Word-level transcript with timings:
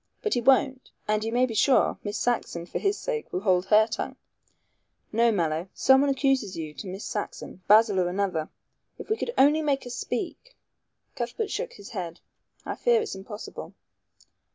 But 0.23 0.33
he 0.33 0.41
won't, 0.41 0.89
and 1.07 1.23
you 1.23 1.31
may 1.31 1.45
be 1.45 1.53
sure 1.53 1.99
Miss 2.03 2.17
Saxon, 2.17 2.65
for 2.65 2.79
his 2.79 2.97
sake, 2.97 3.31
will 3.31 3.41
hold 3.41 3.67
her 3.67 3.85
tongue. 3.85 4.15
No, 5.11 5.31
Mallow. 5.31 5.69
Someone 5.75 6.09
accuses 6.09 6.57
you 6.57 6.73
to 6.73 6.87
Miss 6.87 7.05
Saxon 7.05 7.61
Basil 7.67 7.99
or 7.99 8.07
another. 8.07 8.49
If 8.97 9.11
we 9.11 9.15
could 9.15 9.31
only 9.37 9.61
make 9.61 9.83
her 9.83 9.91
speak" 9.91 10.55
Cuthbert 11.15 11.51
shook 11.51 11.73
his 11.73 11.89
head. 11.89 12.19
"I 12.65 12.73
fear 12.77 12.99
it's 12.99 13.13
impossible." 13.13 13.75